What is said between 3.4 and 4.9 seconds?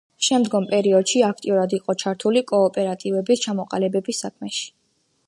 ჩამოყალიბების საქმეში.